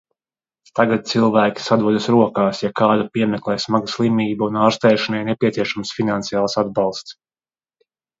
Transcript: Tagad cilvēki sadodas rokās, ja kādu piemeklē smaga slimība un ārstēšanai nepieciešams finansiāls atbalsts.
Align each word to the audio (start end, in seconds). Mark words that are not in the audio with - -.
Tagad 0.77 1.03
cilvēki 1.09 1.65
sadodas 1.65 2.07
rokās, 2.15 2.61
ja 2.63 2.71
kādu 2.81 3.05
piemeklē 3.17 3.57
smaga 3.65 3.91
slimība 3.97 4.47
un 4.47 4.57
ārstēšanai 4.65 5.21
nepieciešams 5.29 5.93
finansiāls 5.99 6.57
atbalsts. 6.63 7.17